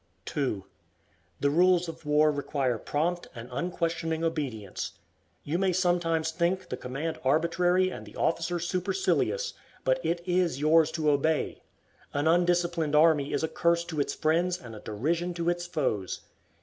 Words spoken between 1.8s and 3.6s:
of war require prompt and